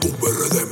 tu 0.00 0.08
perro 0.20 0.65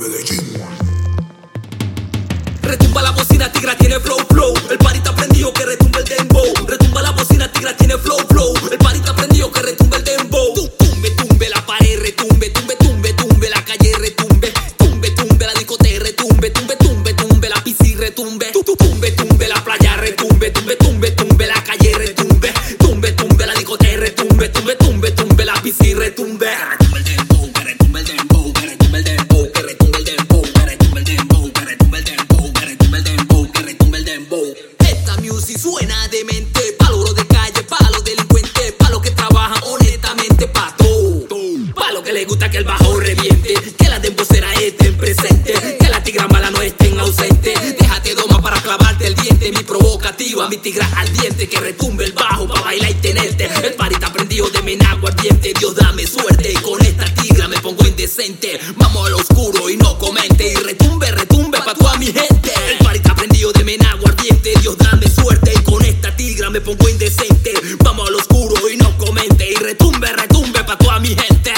el 48.99 49.15
diente, 49.15 49.51
mi 49.51 49.63
provocativa, 49.63 50.49
mi 50.49 50.57
tigra 50.57 50.89
al 50.97 51.11
diente 51.13 51.47
que 51.47 51.59
retumbe 51.59 52.05
el 52.05 52.13
bajo 52.13 52.47
para 52.47 52.61
bailar 52.61 52.89
y 52.89 52.93
tenerte. 52.95 53.49
El 53.63 53.73
parita 53.75 54.11
prendido 54.11 54.49
de 54.49 54.61
mi 54.63 54.77
ardiente, 54.81 55.53
Dios 55.57 55.75
dame 55.75 56.07
suerte 56.07 56.51
y 56.51 56.55
con 56.55 56.81
esta 56.83 57.05
tigra 57.13 57.47
me 57.47 57.57
pongo 57.59 57.85
indecente. 57.85 58.59
Vamos 58.77 59.07
al 59.07 59.13
oscuro 59.13 59.69
y 59.69 59.77
no 59.77 59.97
comente 59.97 60.51
y 60.51 60.55
retumbe, 60.55 61.11
retumbe 61.11 61.59
pa' 61.59 61.73
toda 61.73 61.97
mi 61.97 62.07
gente. 62.07 62.51
El 62.71 62.77
parita 62.83 63.15
prendido 63.15 63.51
de 63.51 63.63
mi 63.63 63.77
ardiente, 64.05 64.53
Dios 64.61 64.77
dame 64.77 65.07
suerte 65.09 65.53
y 65.55 65.63
con 65.63 65.83
esta 65.85 66.15
tigra 66.15 66.49
me 66.49 66.61
pongo 66.61 66.89
indecente. 66.89 67.53
Vamos 67.83 68.07
al 68.07 68.15
oscuro 68.15 68.69
y 68.69 68.77
no 68.77 68.97
comente 68.97 69.51
y 69.51 69.55
retumbe, 69.55 70.11
retumbe 70.13 70.63
pa' 70.63 70.77
toda 70.77 70.99
mi 70.99 71.09
gente. 71.09 71.53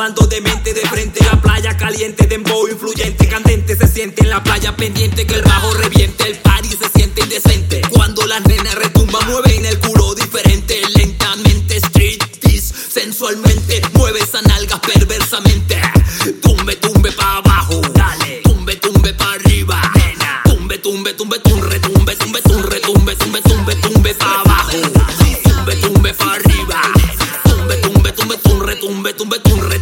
bando 0.00 0.26
de 0.26 0.40
mente 0.40 0.72
de 0.72 0.80
frente. 0.88 1.22
La 1.26 1.38
playa 1.42 1.76
caliente, 1.76 2.26
dembow 2.26 2.66
influyente, 2.68 3.28
candente. 3.28 3.76
Se 3.76 3.86
siente 3.86 4.22
en 4.22 4.30
la 4.30 4.42
playa 4.42 4.74
pendiente 4.74 5.26
que 5.26 5.34
el 5.34 5.42
bajo 5.42 5.74
reviente. 5.74 6.26
El 6.26 6.38
party 6.38 6.70
se 6.70 6.88
siente 6.96 7.20
indecente. 7.20 7.82
Cuando 7.90 8.26
las 8.26 8.40
nenas 8.46 8.76
retumban, 8.76 9.22
mueven 9.28 9.66
el 9.66 9.78
culo 9.78 10.14
diferente. 10.14 10.80
Lentamente, 10.96 11.76
street 11.76 12.22
tease, 12.40 12.72
sensualmente. 12.72 13.82
Mueve 13.92 14.20
esas 14.20 14.42
nalgas 14.44 14.80
perversamente. 14.80 15.78
Tumbe, 16.40 16.76
tumbe 16.76 17.12
pa' 17.12 17.36
abajo. 17.36 17.82
Dale. 17.92 18.40
Tumbe, 18.42 18.76
tumbe 18.76 19.12
pa' 19.12 19.34
arriba. 19.34 19.82
Nena. 19.96 20.40
Tumbe, 20.44 20.78
tumbe, 20.78 21.12
tumbe, 21.12 21.38
tumbe, 21.40 21.78
tumbe, 21.78 22.16
tumbe, 22.16 22.40
tumbe, 22.40 22.80
tumbe, 22.80 23.16
tumbe, 23.16 23.40
tumbe, 23.42 23.74
tumbe 23.74 24.14
pa' 24.14 24.40
abajo. 24.40 24.78
Tumbe, 25.42 25.76
tumbe 25.76 26.14
pa' 26.14 26.32
arriba. 26.36 26.80
Tumbe, 27.44 27.76
tumbe, 27.82 28.12
tumbe, 28.12 28.36
tumbe, 28.38 28.76
tumbe, 28.76 29.12
tumbe, 29.12 29.38
tumbe. 29.40 29.79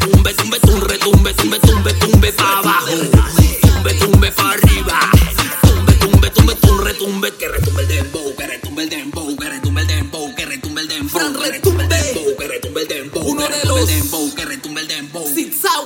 Sit 15.28 15.62
down. 15.62 15.77